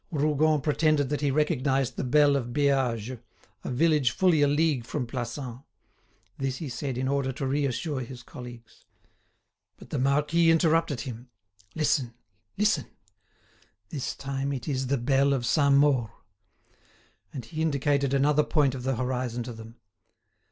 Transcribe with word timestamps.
Rougon 0.09 0.61
pretended 0.61 1.09
that 1.09 1.21
he 1.21 1.29
recognised 1.29 1.95
the 1.95 2.03
bell 2.03 2.35
of 2.35 2.51
Beage, 2.51 3.11
a 3.63 3.69
village 3.71 4.09
fully 4.09 4.41
a 4.41 4.47
league 4.47 4.83
from 4.83 5.05
Plassans. 5.05 5.61
This 6.39 6.57
he 6.57 6.69
said 6.69 6.97
in 6.97 7.07
order 7.07 7.31
to 7.33 7.45
reassure 7.45 7.99
his 7.99 8.23
colleagues. 8.23 8.85
But 9.77 9.91
the 9.91 9.99
marquis 9.99 10.49
interrupted 10.49 11.01
him. 11.01 11.29
"Listen, 11.75 12.15
listen: 12.57 12.87
this 13.89 14.15
time 14.15 14.51
it 14.53 14.67
is 14.67 14.87
the 14.87 14.97
bell 14.97 15.33
of 15.33 15.45
Saint 15.45 15.75
Maur." 15.75 16.11
And 17.31 17.45
he 17.45 17.61
indicated 17.61 18.11
another 18.11 18.43
point 18.43 18.73
of 18.73 18.81
the 18.81 18.95
horizon 18.95 19.43
to 19.43 19.53
them. 19.53 19.75